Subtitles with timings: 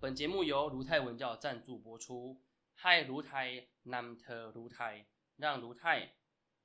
[0.00, 2.40] 本节目由卢泰文教赞助播出。
[2.74, 5.04] 嗨，卢泰南特卢泰，
[5.36, 6.14] 让卢泰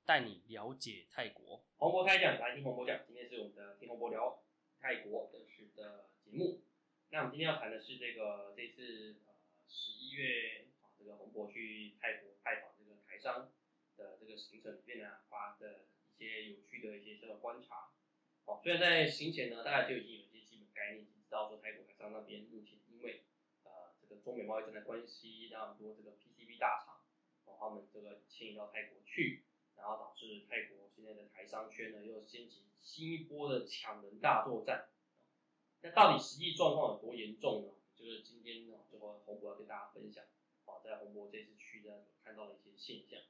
[0.06, 1.62] 带你了解泰国。
[1.76, 2.98] 洪博开讲，来听洪博讲。
[3.06, 4.42] 今天是我们的听洪博聊
[4.80, 6.62] 泰国的事的节目。
[7.10, 9.34] 那我们今天要谈的是这个这次呃
[9.68, 13.52] 十一月啊，这个洪博去泰国拜访这个台商
[13.98, 17.92] 的这个行程里面呢，发的一些有趣的一些小的观察。
[18.46, 23.25] 哦，虽然在行前呢，大概就已经有一些基本概念，已经知道说泰国台商那边目前因为
[24.26, 26.98] 中美贸易战的关系，让很多这个 PCB 大厂
[27.44, 29.44] 哦，他们这个迁移到泰国去，
[29.76, 34.88] 然后导致泰国现在的台商圈呢又掀起新一波的抢人大作战。
[35.82, 37.74] 那到底实际状况有多严重呢？
[37.94, 40.24] 就是今天呢，就和洪博要跟大家分享，
[40.64, 43.24] 啊，在洪博这次去呢看到的一些现象。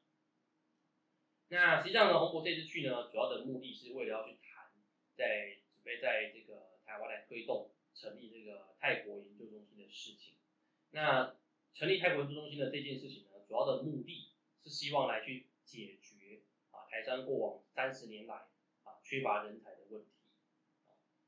[1.48, 4.72] 那实际上呢，洪博这次去呢，主要的目的是为了要去谈，
[5.14, 10.35] 在准备在这个台湾来推动成立这个泰国研究中心的事情。
[10.96, 11.36] 那
[11.74, 14.32] 成立泰国研究中心的这件事情呢，主要的目的
[14.64, 18.34] 是希望来去解决啊台商过往三十年来
[18.84, 20.08] 啊缺乏人才的问题。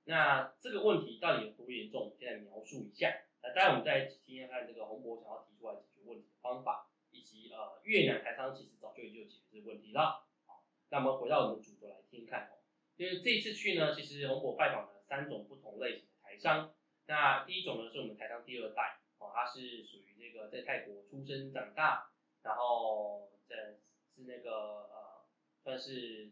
[0.05, 2.16] 那这个问题到底有多严重？
[2.19, 3.24] 现在描述一下。
[3.42, 6.86] 那当然我们在今天看这个洪博想要提出来解决问题的方法。
[7.11, 10.28] 以及呃越南台商其实早就已经有解决这个问题了。
[10.44, 12.61] 好，那我们回到我们主轴来听看哦。
[12.98, 16.74] 就是这次去呢，其实洪博拜访了三种不同类型的台商。
[17.06, 19.00] 那第一种呢是我们台商第二代，
[19.39, 22.11] 他是属于这个在泰国出生长大，
[22.42, 23.77] 然后在
[24.17, 24.50] 是那个
[24.91, 25.22] 呃
[25.62, 26.30] 算是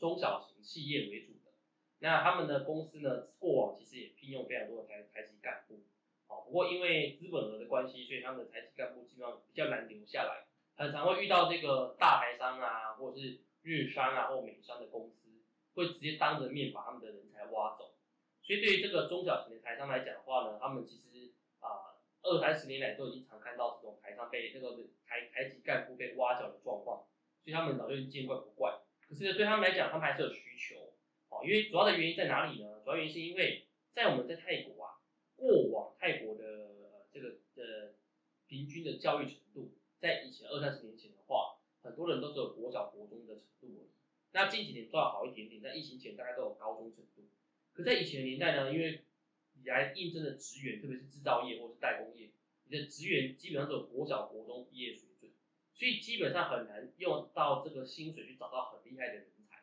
[0.00, 1.52] 中小型企业为主的。
[2.00, 5.80] 那他们的公司呢，过往其实也聘用非常多的台台籍干部。
[6.26, 15.28] 哦，不过因为资本额的关系，所以他们的台籍干部基本上比较难留下来，很常会遇到这个大台商啊，或者是日商啊或美商的公司，
[15.74, 17.94] 会直接当着面把他们的人才挖走。
[18.42, 21.19] 所以对于这个中小型的台商来讲的话呢，他们其实
[22.22, 24.76] 二三十年来都已经常看到这种台上被那个
[25.06, 27.06] 台台籍干部被挖角的状况，
[27.42, 28.80] 所以他们早就见怪不怪。
[29.08, 30.94] 可是呢，对他们来讲，他们还是有需求。
[31.28, 32.80] 哦，因为主要的原因在哪里呢？
[32.84, 34.96] 主要原因是因为在我们在泰国啊。
[35.36, 37.94] 过往泰国的呃这个的
[38.46, 43.90] 平均的教育程度，在以前二三十年前的话，很多人都只有国小国中的程度而已。
[44.32, 47.26] 那近几年都要好一点点，在疫情前大概都有高中程度。
[47.72, 49.00] 可在以前的年代呢，因为
[49.64, 52.30] 来应征的职员，特别是制造业或者是代工业，
[52.64, 55.30] 你的职员基本上都有国小国中毕业水准，
[55.74, 59.62] 所以基本上很难用到这个薪水去找到很厉害的人才。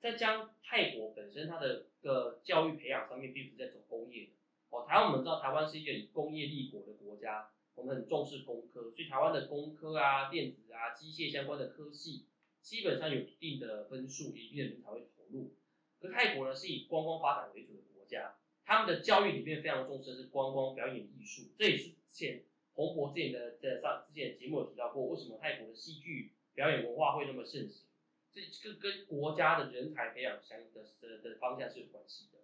[0.00, 4.32] 再将泰国本身它的个教育培养上面，并不是在走工业的。
[4.70, 12.26] 哦，台湾我们知道台湾是一个以工业立国的国家，我们很重视工科，所以台湾的工科啊、电子啊、机械相关的科系，
[12.60, 15.54] 基本上有一定的分数，一定的人才会投入。
[15.98, 18.37] 可泰国呢是以观光发展为主的国家，
[18.68, 27.86] 他们的教育里面非常重视的是观光表演艺术，这也是之前洪博之前的在上之前节目有提到过，为什么泰国的戏剧表演文化会那么盛行，
[28.30, 32.40] 这这个跟国家的人才培养相的的的方向是有关系的。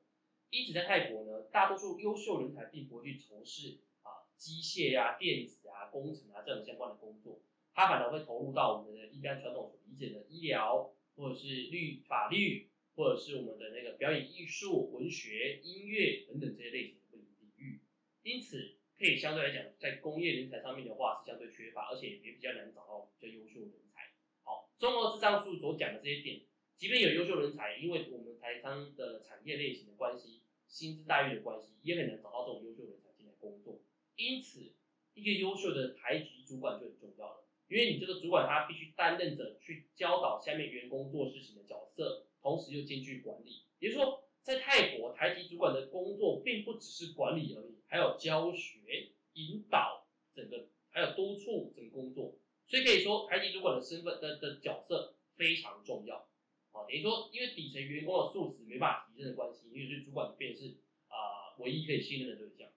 [0.49, 7.43] 因此，在泰国呢，大多数优秀人才并不会去从事啊机械呀、电子啊、工程啊这种相关的工作，
[7.75, 17.81] 他反而会投入到我们的一般传统所理解的医疗，或者是律法律，或者是我们的那个表演艺术、文学、音乐等等这些类型的领域。
[18.23, 24.13] 因此，可以相对来讲，在工业人才上面的话是相对缺乏，而且也比较难找到比较优秀的人才。
[24.43, 26.43] 好，综合上述所讲的这些点。
[26.77, 33.81] 即便有优秀人才，因为我们台商的产业类型的关系、薪资待遇的关系，也很难找到这种优秀人才进来工作。
[34.17, 34.73] 因此，
[35.15, 43.63] 一个优秀的台籍主管就很重要了，因为你这个主管他必须担任着去教导下面员工做事情的角色，同时又兼具管理。
[43.79, 52.37] 也就是说，在泰国，台籍主管的工作并不只是管理而已，还有教学、引导整个，还有督促整个工作。
[52.67, 56.29] 所以可以说，台籍主管的身份的的角色非常重要。
[56.73, 60.75] 啊，等于说，因为底层员工的素质没办法提升的关系，因为是主管便是
[61.09, 62.69] 啊唯一可以信任的对象，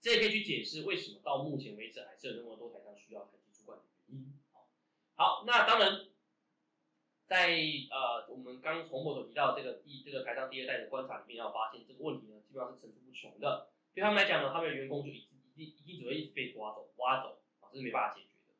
[0.00, 4.32] 这也可以去解释为什么到目前为止还是有那么多台上需要台籍主管的原因。
[4.52, 4.68] 好，
[5.14, 6.06] 好，那当然，
[7.28, 7.54] 在
[7.92, 13.68] 呃我们刚从我所提到这个第这个台上第二代的观察里面，要发现这个问题呢，基本上是层出不穷的。
[13.94, 18.54] 对他们来讲呢，他们的员工就一直一定一定只会一直被挖走挖走啊，这是没办法解决的。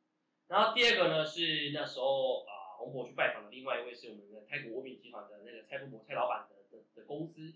[0.47, 2.69] 然后第二个呢是那时候啊。
[2.79, 7.53] 红博去拜访的另外一位是我们的泰国欧品集团的那个蔡富博蔡老板的的的公司，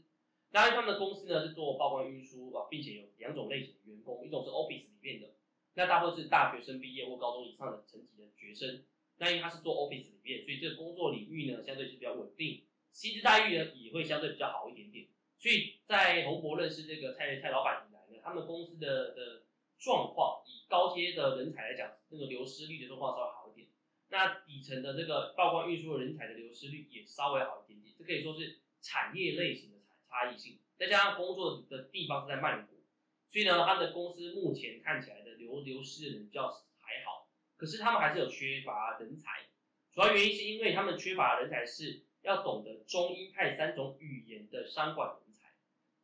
[0.51, 5.31] 当然他们的公司呢是做报关运输啊，并且有两种类型的员工，一种是 office 里面的，
[5.75, 8.83] 那大部分是大学生毕业或高中以上的层级的学生，
[9.23, 15.07] 那因为他是做 office 里面，所以这个工作领域呢相对是比较稳定，薪资待遇呢也会相对比较好一点点，
[15.39, 19.45] 所以在红博认识这个蔡蔡老板以来呢，他们公司的的
[19.79, 23.69] 状况，以高阶的人才来讲，那个流失率的状况稍微好一点。
[24.09, 32.83] 那底层的这个报关运输人才的流失率也稍微好一点点，这可以说是产业类型的差差异性，再加上工作的地方是在曼谷，
[33.31, 37.22] 所以呢，他的公司目前看起来的流流失的人比较还好，
[37.63, 39.47] 可是他们还是有缺乏人才，
[39.95, 45.47] 主要原因是因为他们缺乏人才是要懂得中英泰三种语言的商管人才，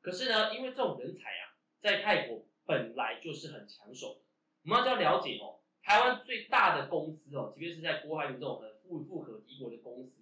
[0.00, 4.20] 可是呢，因为这种人才啊，在泰国本来就是很抢手，
[4.62, 5.58] 我们要了解哦。
[5.82, 10.12] 台湾最大的公司哦，即便是在郭海云这种很富富可敌国的公司，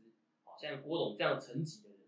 [0.44, 1.98] 哦，像郭董这样层级的人，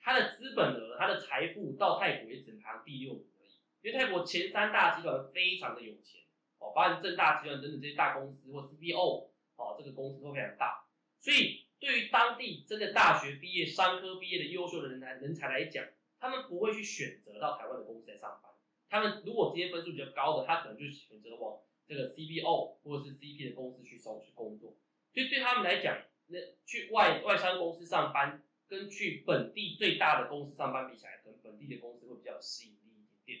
[0.00, 3.52] 他的资本额、他的财富到泰国也只能排第六名而已。
[3.82, 6.22] 因为泰国前三大集团非常的有钱，
[6.62, 10.86] 哦，包含正大集团等等这些大公司或 CPO，哦，这个公司都非常大。
[11.18, 15.84] 所以对于当地真的大学毕业、商科毕业的优秀的人才人才来讲，
[16.20, 18.52] 他们不会去选择到台湾的公司来上班。
[18.88, 21.60] 他们如果这些分数比较高的，他可能就选择往。
[21.84, 24.78] 这个 CBO 或者是 CP 的公司去收去工作，
[25.12, 33.40] 所以对他们来讲，那去外外商公司上班，跟去本地最大的公司上班比起来，可能本地的公司会比较有吸引力一点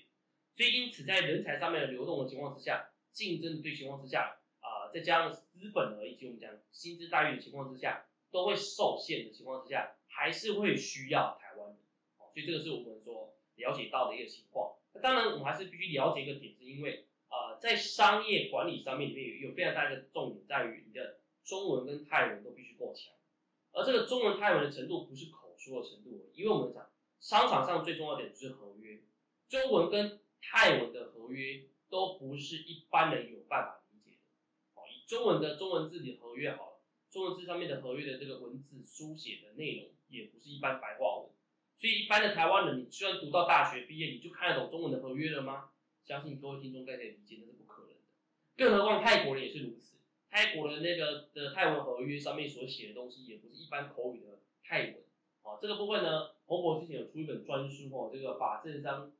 [0.54, 11.78] 所以因此在人才上面的流动的情况之下，竞争的对情况之下，啊，再加上资本额以及我们讲薪资待遇的情况之下，都会受限的情况之下，还是会需要台湾的。
[12.18, 14.76] 所以这个是我们所了解到的一个情况。
[14.94, 17.06] 那当然我们还是必须了解一个点，是因为。
[17.34, 23.14] 呃，在商业管理上面里面有有非常大的重点在于你的中文跟泰文都必须够强，
[23.72, 26.86] 而这个中文泰文的程度不是口说的程度，因为我们讲
[27.20, 29.00] 商场上最重要的点就是合约，
[29.48, 34.24] 中文跟泰文的合约都不是一般人有办法理解的。
[34.72, 36.80] 好，以中文的中文字的合约好了，
[37.10, 41.28] 中文字上面的合约的这个文字书写的内容也不是一般白话文，
[41.78, 45.68] 所以一般的台湾人，你虽然读到大学毕业，你就看得懂中文的合约了吗？
[46.02, 48.00] 相信各位听众该可以理解，那是不可能的。
[48.56, 49.98] 更何况泰国人也是如此，
[50.30, 54.94] 泰国的那个的泰文合约上面所写的东西，也不是一般口语的泰文。
[55.42, 59.12] 哦，这个部分呢，洪博之前有出一本专书哦，这个法政商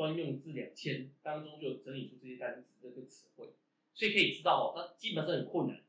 [0.00, 3.50] 专用字两千当中就整理出这些单词这个词汇，
[3.92, 5.82] 所以可以知道哦，它基本上很困难的。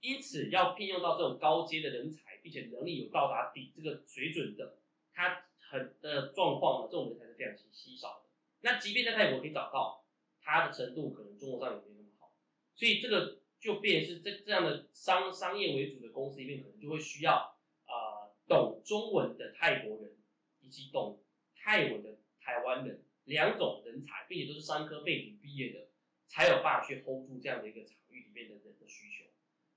[0.00, 4.78] 因此要聘用到这种高阶的人才，并且能力有到达底这个水准的，
[5.12, 8.30] 他很的状况呢，这种人才是非常稀稀少的。
[8.62, 10.02] 那即便在泰国可以找到，
[10.40, 12.32] 他的程度可能中国上也没那么好，
[12.74, 17.54] 所以这个就变是这这样的商商业为主的公司里面，可能就会需要
[17.86, 20.16] 呃懂中文的泰国人，
[20.62, 21.20] 以及懂
[21.54, 25.88] 泰文的台湾人两种人才，并且都是商科背景毕业的，
[26.26, 29.30] 才有办法去 hold 住这样的一个场域里面的人的需求。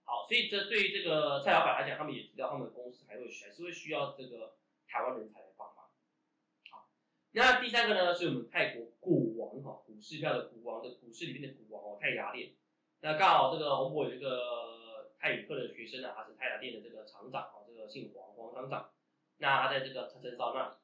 [0.03, 4.55] 好，所以这对于这个蔡老板来讲，他们也提到他们公司还会还是会需要这个
[4.87, 5.85] 台湾人才来帮忙。
[6.69, 6.89] 好。
[7.33, 12.53] 那第三个呢，是我们泰国股王哈，股市票的股王的股市里面的股王哦，泰雅电。
[13.01, 18.91] 那刚好这个洪博有一个泰语课的学生啊，他是泰雅电的这个厂长哦，这个姓黄黄厂长。
[19.37, 20.80] 那他在这个陈陈少那里。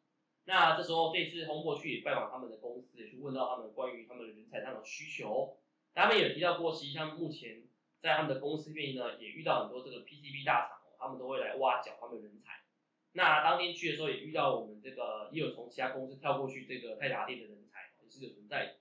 [0.48, 5.58] 那这时候这次红博去拜访他们的公司，也去问到他们关于他们的人才上的需求。
[5.94, 7.64] 他们有提到过，实际上目前
[8.00, 12.64] 在他们的公司里面呢，也遇到很多这个 PCB 大厂，他们都会来挖角他们的人才。
[13.12, 18.78] 那当天去的时候，也遇到我们这个也有从其他公司跳过去这个泰达电的人才，也是有存在。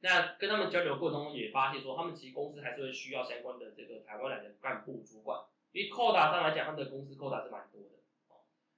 [0.00, 5.40] 那跟他们交流过程中，也发现说，他们其实公司还是会需要相关的这个台湾来的干部主管，
[5.72, 7.88] 因为扣打上来讲，他们的公司扣打是蛮多的。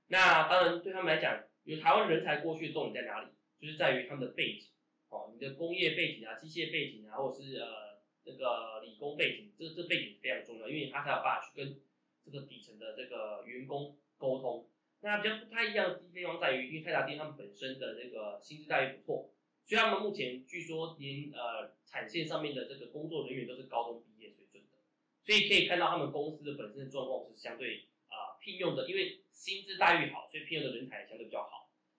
[0.07, 3.29] 那当然对他们来讲，有台湾人才过去的重点在哪里？
[3.61, 4.69] 就是在于他们的背景，
[5.11, 11.79] 哦，你的工业背景啊、机械背景啊，或者是呃这个理工背景，这这背景非常重要，因为他才有办法去跟
[12.25, 14.67] 这个底层的这个员工沟通。
[15.01, 19.31] 那比较不太一样的地方在于，因为泰达电他们本身的这个薪资待遇不错，
[19.67, 24.79] 所以他们目前据说连呃产线上面的这个工作人员都是高中毕业水准的，
[25.23, 31.58] 所以可以看到他们公司的本身的状况是相对啊聘用的，因为薪资待遇好，所以聘用的人才相对比较好。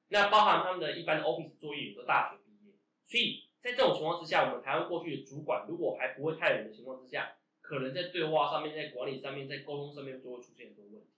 [0.10, 2.74] 那包含他们的一般的 office 作业也都大学毕业，
[3.08, 11.10] 所以在这种情况之下，我们台湾过去的主管如果还不会泰文的情况之下，可能在对话上面、在管理上面、在沟通上面就会出现很多问题。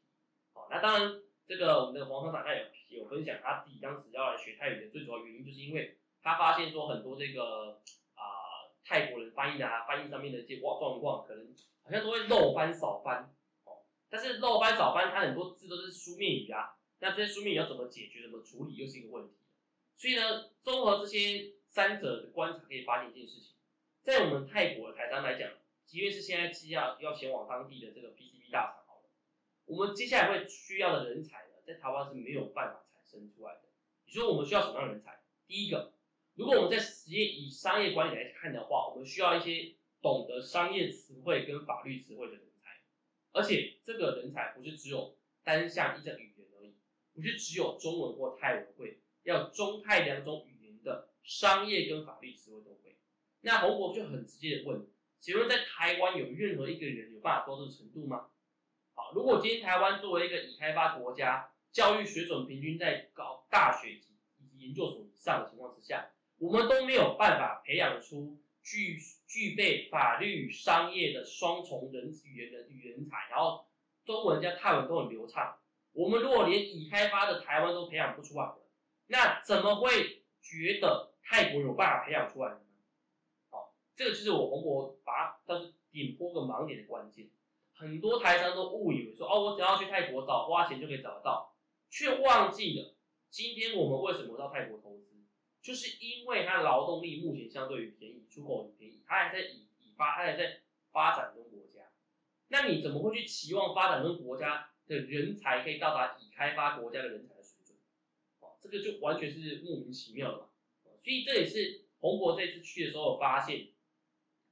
[0.54, 1.22] 好，那当然。
[1.48, 7.82] 这个我们的黄厂长他有有分享，他自己当时要来学泰语的最主要原因，就是因为他发现说很多这个
[8.16, 8.24] 啊
[8.86, 13.34] 泰国人翻译啊翻译上面的一些状况，可能好像都会漏翻少翻
[13.66, 13.84] 哦。
[14.10, 16.72] 但是漏翻少翻，它很多字都是书面语啊，
[17.02, 19.34] 那这些书面要怎么解决、怎么处理，又是一个问题。
[19.98, 23.56] 所以呢，综合这些三者的观察，可以发现一件事情，
[24.04, 25.52] 在我们泰国的台商来讲，
[25.86, 29.10] 即便是现在机要要前往当地的这个 PCB 大厂好了。
[29.66, 33.62] 我们接下来会需要的人才呢，在台湾是没有办法产生出来的。
[34.06, 35.20] 你说我们需要什么样的人才？
[35.48, 35.94] 第一个，
[36.36, 42.80] 如果我们在实业以商业管理来看的话，我们需要一些懂得商业词汇跟法律词汇的人才，
[43.32, 46.48] 而且这个人才不是只有单向一种语言，
[47.14, 52.98] 不是只有中文或泰文会，要中泰两种语言的商业跟法律词汇都会。
[53.42, 54.88] 那洪博就很直接的问，
[55.20, 58.28] 请问在台湾有任何一个人有办法做到这个程度吗？
[58.94, 73.66] 好，如果今天台湾作为一个已开发国家，教育水准平均在高大学级以及研究所以上的情况之下，我们都没有办法培养出具具备法律、商业的双重人语言的语言才，然后
[74.06, 75.58] 中文加泰文都很流畅。
[75.94, 78.54] 我们如果连已开发的台湾都培养不出来，
[79.08, 82.62] 那怎么会觉得泰国有办法培养出来呢？
[83.50, 87.30] 好，这个就是我洪博把它是点破个盲点的关键。
[87.74, 91.56] 很多台商都误以为说，哦，我只要去泰国找，花钱就可以找得到，
[91.90, 92.96] 却忘记了
[93.30, 95.26] 今天我们为什么到泰国投资，
[95.62, 101.90] 就是因为它劳动力目前相对于便宜，出口很便宜，它还在以以发，它还在发展中国家。
[102.48, 107.78] 那你怎么会去期望发展中国家的人才可以到达已开发国家的人才的水准？
[108.42, 110.50] 哦，这个就完全是莫名其妙的嘛。
[110.84, 113.70] 所以这也是洪博这次去的时候发现，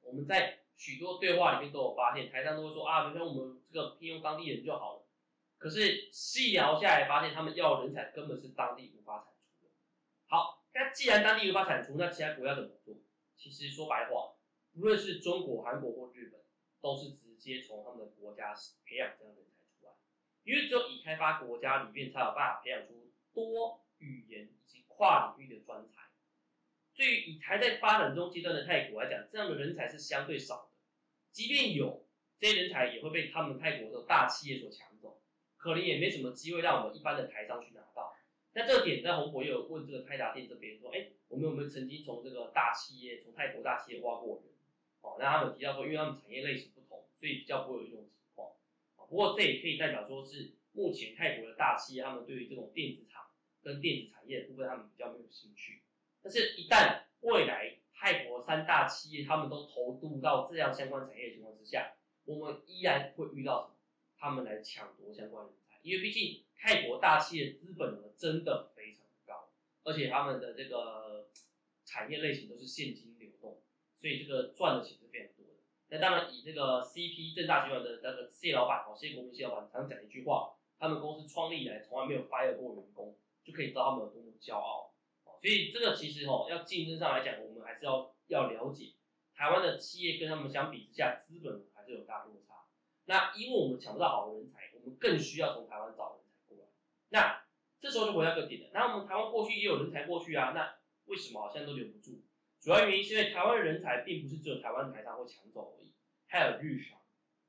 [0.01, 0.55] 我们在。
[0.79, 5.05] 许多对话里面都有发现，台上都会说啊，比如我们这个聘用当地人就好了。
[5.58, 9.72] 可是细聊下来，发现他们要人才根本是当地无法产出的。
[10.27, 12.96] 好，那既然当地无法产出，那其他国家怎么做？
[13.36, 14.36] 其实说白话，
[14.75, 16.39] 无论是中国、韩国或日本，
[16.79, 18.55] 都是直接从他们的国家
[18.86, 19.49] 培养这样的人。
[20.43, 26.03] 因为只有已开发国家里面才有办法培养出多语言以及跨领域的专才。
[26.96, 30.69] 对于以还在发展中阶段的泰国来讲，这样的人才是相对少的。
[31.31, 32.05] 即便有
[32.39, 35.22] 这些人才，也会被他们泰国的大企业所抢走，
[35.55, 38.15] 可能也没什么机会让我们一般的台商去拿到。
[38.53, 44.46] 那这个点在红博也有问这个泰达店这边说，哎，我们有没有曾经从这个大企业，从泰国大企业挖过人？
[45.01, 48.10] 哦，那他们提到说，因为他们产业类型不同，所以比较不会有这种。
[49.09, 53.25] 不过这也可以代表说是目前泰国的大企业，他们对于这种电子厂
[53.63, 55.81] 跟电子产业的部分，他们比较没有兴趣。
[56.21, 63.75] 但是，一旦未来泰国三大企业他们都投入到这样相关产业的情况之下，我们依然会遇到什么？
[64.19, 69.49] 他们来抢夺相关人才，因为毕竟泰国大企业资本额真的非常高，
[69.83, 71.29] 而且他们的这个
[71.83, 73.59] 产业类型都是现金流动，
[73.99, 75.29] 所以这个赚的钱是非常。
[75.91, 84.93] 那当然，以这个 CP 正大集团的那个谢老板哦，谢国民谢老板常讲一句话：，他们公司创立以来从来没有 fire 过员工，就可以知道他们有多么骄傲。
[85.41, 88.93] 所以这个其实哦，要竞争上来讲，我们还是要要了解
[89.34, 92.65] 台湾的企业跟他们相比之下，资本还是有大落差。
[93.05, 96.69] 那因为我们抢不到好的人才，我们更需要从台湾找人才过来。
[97.10, 97.43] 那
[97.81, 98.69] 这时候就回到个点了。
[98.74, 102.22] 那我们台湾过去也有人才过去啊，那为什么好像都留不住？
[102.61, 105.93] 主要原因是因为台湾人才并不是只有台湾台商会抢走而已，
[106.27, 106.99] 还有日商，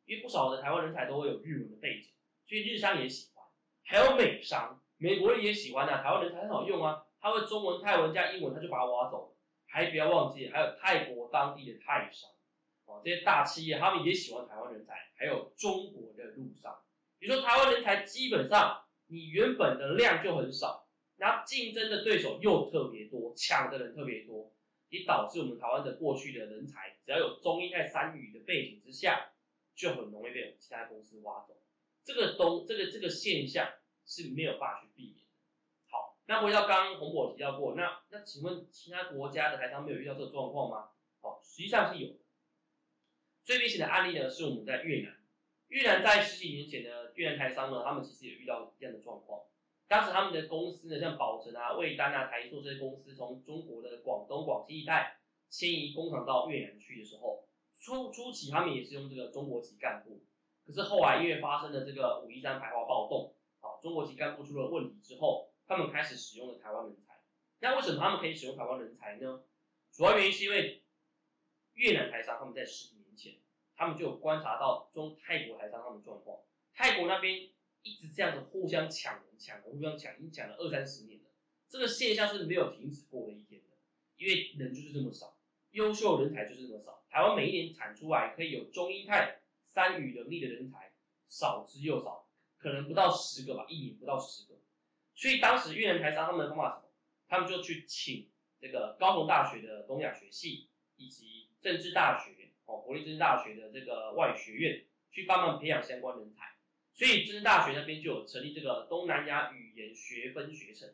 [0.07, 2.11] 因为不少的台湾人才都会有日文的背景，
[2.47, 3.45] 所以日商也喜欢。
[3.83, 7.05] 还有美商，美国人也喜欢啊，台湾人才很好用啊。
[7.21, 9.37] 他会中文、泰文加英文，他就把它挖走了。
[9.67, 12.31] 还不要忘记，还有泰国当地的泰商，
[12.87, 16.77] 哦，这些大企业他们也喜欢台湾人才，还有中国的陆商。
[17.19, 24.51] 比如说台湾人才基本上你原本的量就很少，然后竞争的对手又特别多，抢的人特别多，
[24.91, 29.33] 也导致我们台湾的过去的人才，只要有中英泰三语的背景之下，
[29.75, 31.57] 就很容易被其他公司挖走。
[32.03, 33.73] 这个东这个这个现象
[34.05, 35.25] 是没有办法去避免。
[35.89, 40.91] 好那回到刚刚洪博提到过，那那请问其他国家的台商没有遇到这个状况吗？
[41.21, 42.19] 哦，实际上是有的。
[43.45, 45.17] 最明显的案例呢，是我们在越南。
[45.69, 49.41] 越南在十几年前呢越南台商呢，他们其实也遇到这样的状况。
[49.91, 55.19] 当时他们的公司呢，像宝成啊、魏丹啊、台塑这些公司，从中国的广东、广西一带
[55.49, 57.49] 迁移工厂到越南去的时候，
[57.81, 60.23] 初初期他们也是用这个中国籍干部。
[60.65, 65.49] 可是后来因为发生了这个五一三排华暴动，好，中国籍干部出了问题之后。
[65.67, 67.15] 他们开始使用了台湾人才，
[67.61, 69.45] 那为什么他们可以使用台湾人才呢？
[69.93, 70.83] 主要原因是因为
[71.75, 73.35] 越南台商他们在十几年前，
[73.77, 76.41] 他们就有观察到中泰国台商他们状况，
[76.75, 77.51] 泰国那边
[77.83, 81.31] 一直这样子互相抢人、抢人、互相抢，已经抢了二三十年了，
[81.69, 83.77] 这个现象是没有停止过的一天的，
[84.17, 85.37] 因为人就是这么少，
[85.71, 90.93] 优秀人才就是这么少，台湾每一年产出来可以有中英派三语能力的人才
[91.29, 94.59] 少之又少，可能不到十个吧，一年不到十个。
[95.15, 96.91] 所以当时越南台商他们的方法什么？
[97.29, 98.29] 他们就去请
[98.61, 102.33] 这个高雄大学的东亚学系，以及政治大学
[102.67, 106.57] 哦，国立政治大学的这个外语学院，去帮忙培养相关人才。
[107.01, 110.87] 所以政治大学那边就有成立这个东南亚语言学分学程，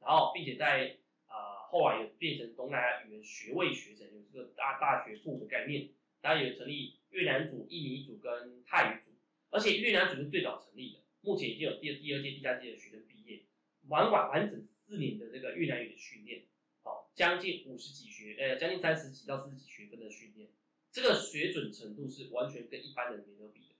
[0.00, 0.96] 然后并且在
[1.28, 5.90] 呃后来也变成东南亚语言学位学程，有这个大大学部的概念。
[6.20, 9.12] 当然也成立越南组、印尼组跟泰语组，
[9.50, 13.42] 而且越南组是最早成立的，目前已经有第第二届、第三届的学生毕业，
[13.86, 16.42] 完完完整四年的这个越南语的训练，
[16.82, 20.48] 好，将近五十几学，呃，将近三十几到四十几学分的训练，
[20.90, 23.73] 这个水准程度是完全跟一般人没得比的。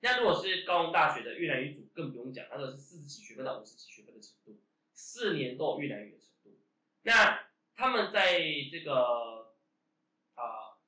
[0.00, 4.60] 那如果是高中大学的越南语组，更不用讲，那个是四十几学分到五十几学分的程度，
[4.92, 6.58] 四年都有越南语的程度。
[7.02, 8.38] 那他们在
[8.70, 9.54] 这个
[10.34, 10.78] 啊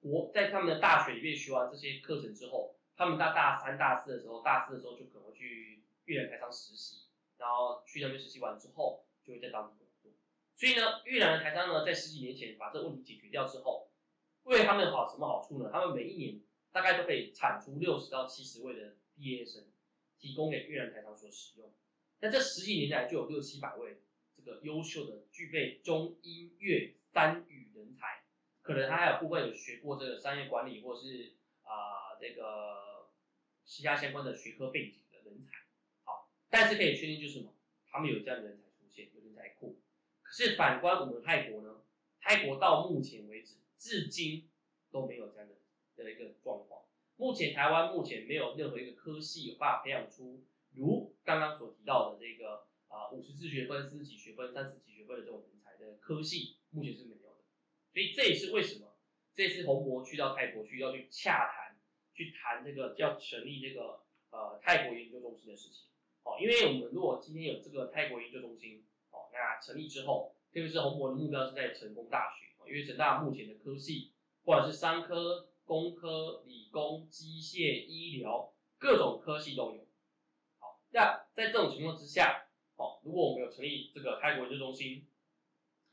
[0.00, 7.04] 国在他们的大学里面学完这些课程之后，他们到大三、大四的时候，大四的时候就可能去越南台商实习，
[7.38, 10.10] 然后去那边实习完之后，就会在当地工作。
[10.56, 13.88] 所以呢，越南的台商呢，在十几年前把这个问题解决掉之后，
[14.42, 15.70] 为他们好什么好处呢？
[15.72, 16.40] 他们每一年
[16.72, 19.64] 大概都可以产出六十到七十位的毕业生，
[20.18, 21.72] 提供给越南台商所使用。
[22.20, 23.98] 那这十几年来就有六七百位
[24.36, 28.24] 这个优秀的具备中英粤三语人才，
[28.62, 33.10] 可能他还有部分有学过这个商业管理或是啊、这个
[33.64, 35.50] 其他相关的学科背景的人才。
[36.04, 37.54] 好，但是可以确定就是什么，
[37.88, 39.78] 他们有这样的人才出现，有人才库。
[40.22, 41.82] 可是反观我们泰国呢，
[42.20, 44.48] 泰国到目前为止至今
[44.90, 45.54] 都没有这样的
[46.02, 46.82] 的一个状况。
[47.16, 50.42] 目前台湾目前没有任何一个科系有办法培养出
[50.74, 57.44] 如刚刚所提到的这个啊五十四学分、四十几学分、三十几学分的这种人才的科系，目前是没有的。
[57.92, 58.96] 所以这也是为什么
[59.34, 61.78] 这次洪博去到泰国去要去洽谈，
[62.14, 65.88] 去谈这个要成立这个呃泰国研究中心的事情。
[66.24, 74.12] 哦，因为我们如果今天有这个泰国研究中心，哦，那成立之后，特别是洪博的目标是在成功大学，因为成大目前的科系，
[74.44, 79.86] 不管是商科、工科、理工、机械、医疗，各种科系都有。
[80.58, 82.46] 好，那在这种情况之下，
[82.76, 85.06] 哦，如果我们有成立这个泰国研究中心，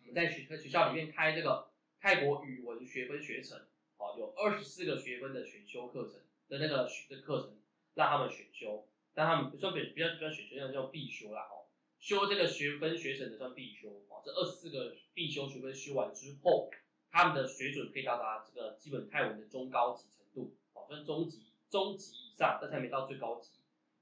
[0.02, 3.60] 我们在学在学校里面开这个泰国语文学分学程，
[3.98, 6.16] 哦，有二十四个学分的选修课程
[6.48, 7.58] 的那个学的课程，
[7.94, 11.68] 让他们选修，让他们不算比比较比较选修，那叫必修啦，哦，
[12.00, 16.70] 修这个学分学程的算必修，哦，这二十四个必修学分修完之后，
[17.12, 23.50] 他们的水准可以到达这个基本泰文的中高级程度，哦，算中级、中级以上，但是还没到最高级。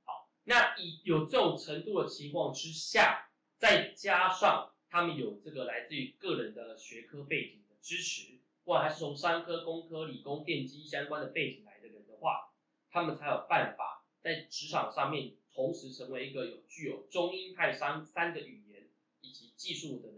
[0.03, 12.51] 好，那以有这种程度的情况之下，再加上他们有这个来自于个人的学科背景的支持，或者还是从商科、工科、理工、电机相关的背景来的人的话，
[12.91, 18.89] 他们才有办法在职场上面同时成为一个有具有中英泰三三个语言
[19.21, 20.16] 以及技术的。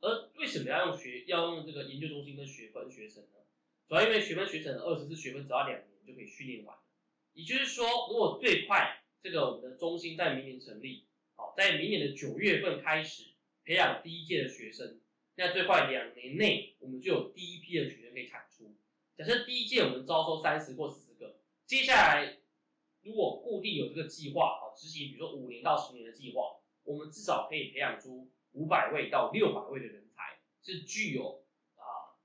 [0.00, 3.38] 而为什么要用学要用这个研究中心跟学分学程呢？
[3.88, 6.76] 主要因为学分学程二十四学分只要两年就可以训练完。
[7.32, 13.24] 也就是说，如果最快这个我们的中心在明年成立，好，在明年的九月份开始
[13.64, 15.00] 培养第一届的学生，
[15.36, 18.74] 那最快两年内我们就有第一批的学生可以产出。
[19.16, 22.38] 假设第一届我们招收三十或四十个，接下来
[23.02, 31.44] 如果固定有这个计划，好执行，比如说五年到十年的计划，我们至少可以培养出五百位到六百位的人才，是具有
[31.76, 31.82] 啊、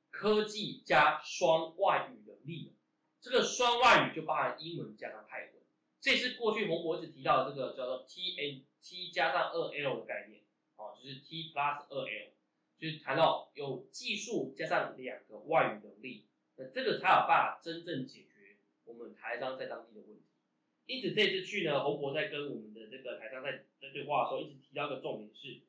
[0.10, 2.72] 科技加双外语能力的。
[3.22, 5.54] 这个双外语就包含英文加上泰文，
[6.02, 10.42] 这是过去洪博一直提到的这个叫做 T N T 加上二 L 的概念，
[10.76, 12.32] 哦，就是 T plus 二 L，
[12.78, 16.26] 就是谈到有技术加上两个外语能力，
[16.58, 20.24] 那这个才有办法真正解决我们台商在当地的问题。
[20.86, 25.62] 因此这次去呢，洪博在跟我们的这个台商在在对话的时候，一直提到一个重点是，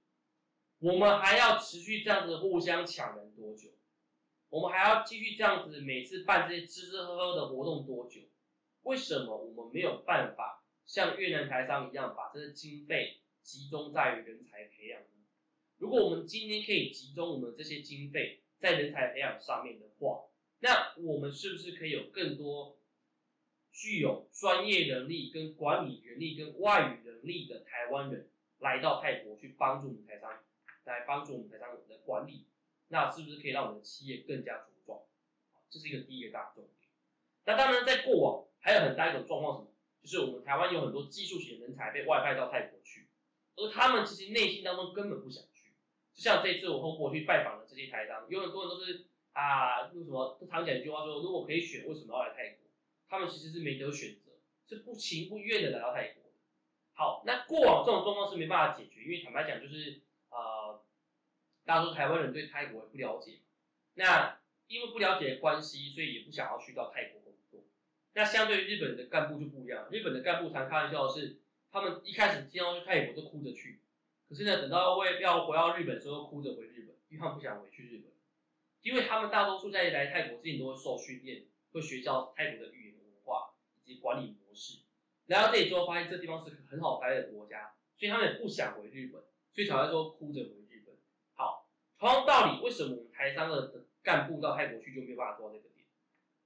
[0.84, 3.70] 我们还要持续这样子互相抢人多久？
[4.50, 8.20] 我们还要继续这样子每次办这些吃吃喝喝的活动多久？
[8.82, 15.06] 为什么我们没有办法像越南台商一样，把这些经费集中在于人才培养呢？
[15.78, 20.26] 如果我们今天可以集中我们这些经费在人才培养上面的话，
[20.58, 22.76] 那我们是不是可以有更多
[23.72, 30.30] 具有专业能力、跟管理能力、跟外语能力的台湾人来到泰国去帮助我们台商，
[30.84, 32.46] 来帮助我们台商的管理？
[32.88, 35.00] 那是不是可以让我们的企业更加茁壮？
[35.70, 36.90] 这是一个第一个大重点。
[37.44, 39.70] 那当然，在过往还有很大一种状况，什么？
[40.02, 43.08] 就是我们台湾有很多技术型人才被外派到泰国去，
[43.56, 45.72] 而他们其实内心当中根本不想去。
[46.12, 52.68] 就像这次我从国去拜访的这些台商，有很多人都是啊，为什么都常讲一句话说，如果可以选，为什么要来泰国？
[53.08, 54.32] 他们其实是没得选择，
[54.68, 56.22] 是不情不愿的来到泰国。
[56.92, 60.02] 好，那过往这种状况是没办法解决，因为坦白讲，就是，
[61.64, 63.38] 大多数台湾人对泰国也不了解，
[63.94, 67.64] 那因为不了解关系，所以也不想要去到泰国工作。
[68.12, 71.38] 那相对于日本的干部就不一样，日本的干部常开玩笑是，
[71.70, 73.80] 他们一开始听到去泰国都哭着去，
[74.28, 78.12] 可是呢，等到为要回到日本的时候，哭着回日本，因为他们不想回去日本，
[78.82, 84.80] 因为他们大多数在来泰国之前都会受训练，会学教泰国的语言文化以及管理模式。
[85.26, 89.22] 来到这里之后，发现这地方是很好待的国家，所以他们也不想回日本，
[89.54, 90.63] 所以才会说哭着回。
[92.04, 95.86] 同样道理，为什么我们台商的干部到泰国去就没有办法做到这个点？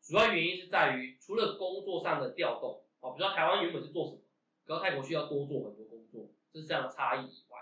[0.01, 4.21] 主要原因是在于除了工作上的调动，哦，比如说台湾原本是做什么，
[4.64, 7.59] 可到泰国需要多做很多工作，这是这样的差异以外，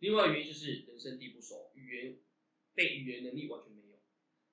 [0.00, 2.16] 另外原因就是人生地不熟，语言
[2.74, 3.96] 被语言能力完全没有，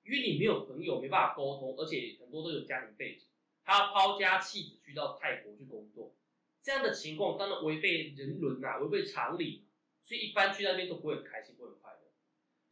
[0.04, 3.26] 因为你没有朋友，没办法沟通，而且很多都有家庭背景。
[3.64, 6.14] 他要抛家弃子去到泰国去工作，
[6.62, 9.64] 这样的情况当然违背人伦呐，违背常理，
[10.04, 11.93] 所以一般去那边都不会很开心，不会很快乐。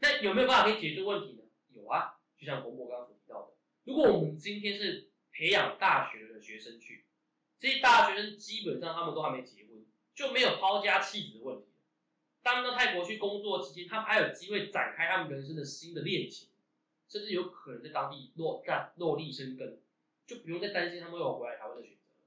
[0.03, 1.45] 那有没有办法可以解决问题呢？
[1.69, 3.53] 有啊，就像洪博刚刚所提到的，
[3.85, 7.05] 如果我们今天是培养大学的学生去，
[7.61, 11.69] 这些大学生基本上他们都还没结婚，就没有抛家弃子的问题。
[12.43, 16.49] 当到泰国去工作期间，他们还有机会展开他们人生的新的恋情，
[17.07, 19.81] 甚至有可能在当地落干落地生根。
[20.27, 22.23] 就不用再担心他们有回来台湾的选择了。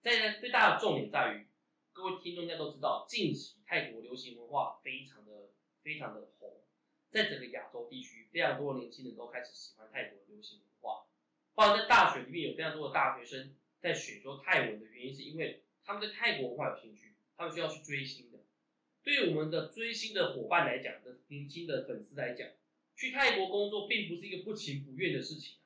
[0.00, 1.46] 再呢，最大的重点在于，
[1.92, 5.50] 各位听众应该都知道，近期泰国流行文化非常的
[5.82, 6.61] 非常的红，
[7.12, 11.04] 在整个亚洲地区，非常多的年轻人都开始喜欢泰国的流行文化。
[11.54, 18.38] 包括在大学里面有非常多的大学生在选修泰文的原因，是因为他们对泰国文化有兴趣，他们需要去追星的。
[19.04, 22.48] 对于我们的追星的伙伴来讲，的年轻的粉丝来讲，
[22.96, 25.60] 去泰国工作并不是一个不情不愿的事情啊。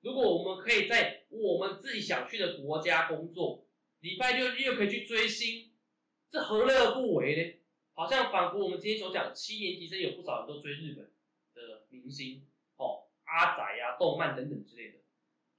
[0.00, 3.64] 如果我们可以在我们自己想去的国家工作，
[4.00, 5.70] 礼拜六日又可以去追星，
[6.32, 7.57] 这何乐而不为呢？
[7.98, 11.10] 好像仿佛我们今天所讲，七年级生有不少人都追日本
[11.52, 14.98] 的明星，哦，阿仔呀、动漫等等之类的，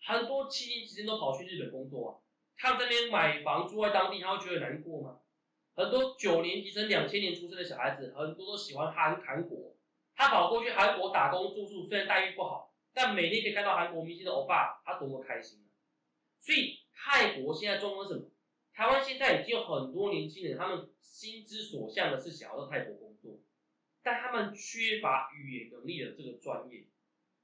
[0.01, 2.09] 很多七年级生都跑去日本工作啊。
[2.55, 5.19] 他们这边买房住在当地，他会觉得难过吗？
[5.75, 9.75] 很多九年级生、两千年出生的小孩子，很多都喜欢韩韩国，
[10.15, 12.73] 他跑过去韩国打工住宿，虽然待遇不好。
[12.93, 15.67] 但每天可以看到韩国明星的欧巴，他多么开心啊！
[16.39, 18.31] 所以泰国现在状况是什么？
[18.79, 23.41] 台湾现在已经有很多年轻人，他们心之所向的是想要到泰国工作，
[24.01, 26.85] 但他们缺乏语言能力的这个专业。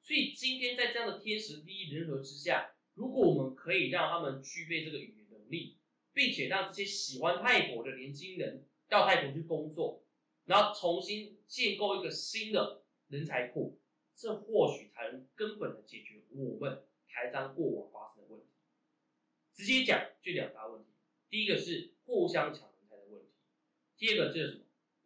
[0.01, 5.77] 所以今天在这样的天时地利人和之下，如果我们可以让他们具备这个语言能力，
[6.13, 10.05] 并且让这些喜欢泰国的年轻人到泰国去工作，
[10.45, 13.77] 然后重新建构一个新的人才库。
[14.15, 18.47] 这或许才能根本的解决我们台商过往发生的问题。
[19.53, 20.84] 直接讲就两大问题，
[21.35, 23.33] 第一个是互相抢人才的问题，
[23.97, 24.63] 第二个就是什么？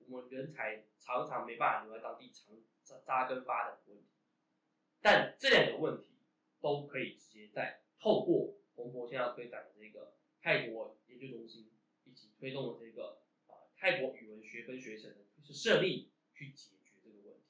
[0.08, 4.06] 我们人才常常没办法留在当地长扎扎根发展的问题。
[5.02, 6.20] 但这两个问题
[6.62, 11.72] 都可以直接在透过洪博现在推展的这个泰国研究中心
[12.06, 17.42] 以及推动的这个啊泰国语文学分学程的设立去解决这个问题。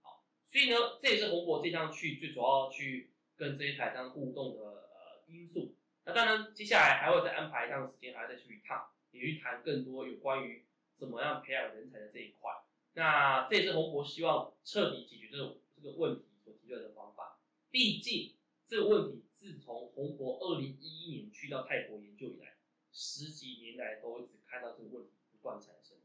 [0.00, 0.24] 好。
[0.50, 5.74] 所以呢，这也是洪博这趟去最主要去跟这些台商互动的呃因素。
[6.04, 10.64] 那当然，接下来还会再安排一趟时间，还要再去一趟，也去谈更多有关于
[10.96, 12.50] 怎么样培养人才的这一块。
[12.94, 17.38] 那这也是洪博希望彻底解决这种这个问题所提出来的方法。
[17.70, 18.34] 毕竟
[18.66, 22.56] 这个问题自从洪博二零一一年去到泰国研究以来，
[22.92, 25.96] 十几年来都一直看到这个问题不断产生。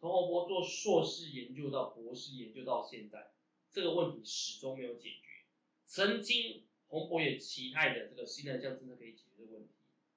[0.00, 3.32] 从洪博做硕士研究到博士研究到现在。
[3.74, 5.46] 这个问题始终没有解决。
[5.86, 9.74] 曾经洪博也期待的这个新南向真的可以解决这个问题，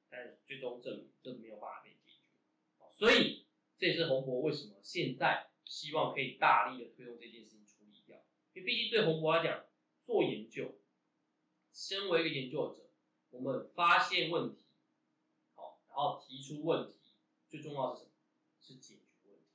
[0.10, 2.86] 但是最终证明这没有办法被解决。
[2.96, 3.46] 所以
[3.78, 8.18] 这也是洪博为什么现在希望可以大力的推动这件事情处理掉。
[8.54, 9.66] 因为毕竟对洪博来讲，
[10.06, 10.76] 做研究，
[11.74, 12.84] 身为一个研究者，
[13.32, 14.62] 我们发现问题，
[15.56, 17.16] 好，然后提出问题，
[17.50, 18.12] 最重要是什么？
[18.62, 19.46] 是解决问题。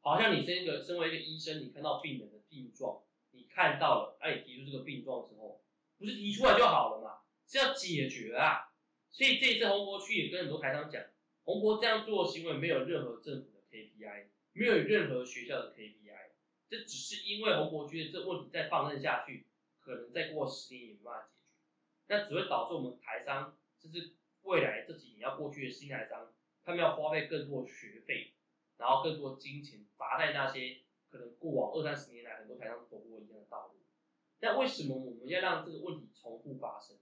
[0.00, 3.02] 好像你身一个身为一个医生，你看到病人的病状。
[3.36, 5.60] 你看到了，哎，提出这个病状之后，
[5.98, 7.22] 不是提出来就好了嘛？
[7.48, 8.72] 是要解决啊！
[9.14, 11.00] 所以这一次洪博区也跟很多台商讲，
[11.44, 14.24] 洪博这样做的行为没有任何政府的 KPI，
[14.54, 16.30] 没有任何学校的 KPI，
[16.68, 19.46] 这只是因为洪博区的这问题再放任下去，
[19.78, 28.32] 可能再过十年也没办法解决，那只会导致我们台商，甚至未来这几年要过去的新台商，他们要花费更多的学费，
[28.78, 30.80] 然后更多金钱砸在那些。
[31.14, 33.78] 可能过往二三十年来，很多台商走过一样的道路。
[34.40, 36.96] 那为什么我们要让这个问题重复发生？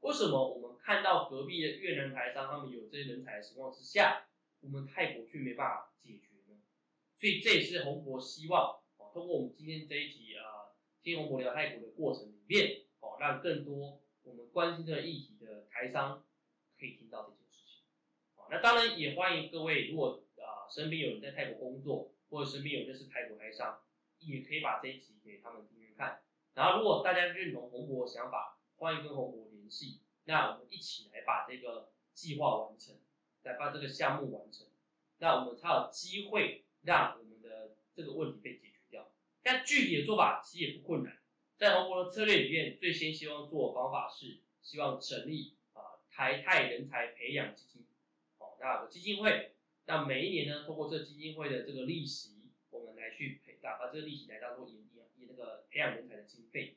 [0.00, 4.26] 为什么我们看到隔壁的越南台商他们有这些人才的情况之下，
[4.60, 6.58] 我们泰国却没办法解决呢？
[7.18, 16.24] 所以这也是洪博希望哦，通过我们今天这一集啊，听洪博聊泰国的过程里面哦，让更多我们关心这个议题的台商
[16.78, 17.82] 可以听到这件事情。
[18.34, 22.12] 好，那当然也欢迎各位，如果啊身边有人在泰国工作。
[22.30, 23.80] 或者身边有认识泰国台商，
[24.20, 26.22] 也可以把这一集给他们听听看。
[26.54, 32.96] 然后如果大家认同洪博的想法，欢迎跟洪博系，那我们一起来把这个计划完成，
[33.44, 34.66] 来把这个项目完成，
[35.18, 39.10] 那我们才有机会让我们的这个问题被解决掉。
[39.42, 41.18] 但具体的做法其实也不困难，
[41.56, 47.86] 在洪博的策略里面，最先希望做的方法是希望成立啊台泰人才培养基金，
[48.38, 49.54] 好，那基金会，
[49.86, 56.76] 那每一年呢，通过这基金会的这个利息，我们来去培，把这个利息来当做引引引那个培养人才的经费，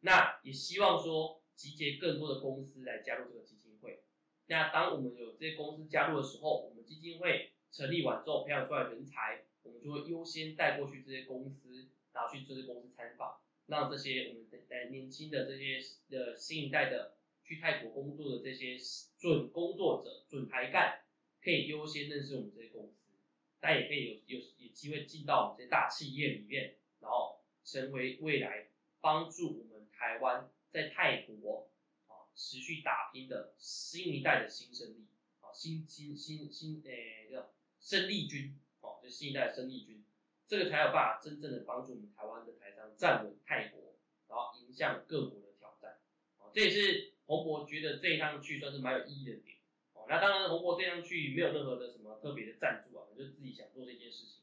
[0.00, 4.02] 那也希望说集结更多的公司来加入这个基金会。
[4.46, 18.76] 那当我们有这些公司加入的时候，我们基金会成立完之后，培养出来人才，我们就会优先带过去这些公司，然后去这些公司参访，让这些我们的年轻的这些的新一代的去泰国工作的这些
[19.18, 21.00] 准工作者、准台干，
[21.42, 23.12] 可以优先认识我们这些公司，
[23.60, 28.68] 但也可以有有有机会进到我们这些大企业里面，然后成为未来
[29.00, 31.70] 帮助我们台湾在泰国。
[32.08, 35.06] 啊持续打拼的新一代的新生力，
[35.40, 40.04] 啊，新新新新诶叫生力军，哦，就新一代的生力军，
[40.48, 43.94] 这个才有办法真正的帮助我们台湾的台商站稳泰国，
[44.28, 46.00] 然后迎向各国的挑战，
[46.38, 49.58] 哦，这也是洪博觉得这一趟去算是蛮有意义的点，
[49.92, 54.42] 哦，那当然洪博这趟去没有任何的什么特别的赞助啊，就是自己想做这件事情，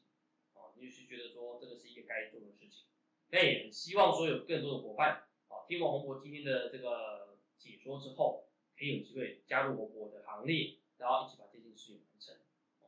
[0.54, 2.86] 哦，你就是觉得说这个是一个该做的事情，
[3.28, 5.28] 那也很希望说有更多的伙伴，
[5.72, 7.32] 听完洪博今天的这个。
[7.56, 12.34] 解说之后，可以有机会加入我我的行列，然后一起把这件事情完成。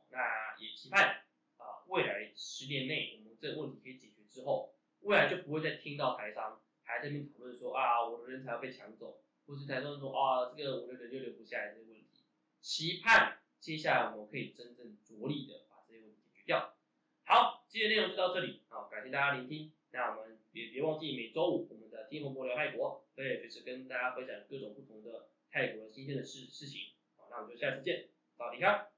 [0.09, 1.23] 那也期盼
[1.55, 12.25] 啊，未来十年内我们这个问题可以解决之后，未来就不会再听到台商还在那边讨论说啊，我的人才要被抢走，或是台商说啊，这个我的人就留不下来这些问题。
[12.59, 16.75] 期盼接下来我们可以真正着力的把这些问题解决掉。
[17.23, 19.71] 好，今天内容就到这里，好，感谢大家聆听。
[19.91, 23.05] 那我们也别忘记每周五我们的听红博聊泰国。
[23.13, 26.93] 对，随时跟大家分享各种不同的泰国新鲜的事事情。
[27.17, 28.89] 好，那我们就下次见，早迪卡。